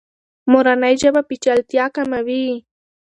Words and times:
مورنۍ 0.51 0.93
ژبه 1.01 1.21
پیچلتیا 1.29 1.85
کموي. 1.95 2.45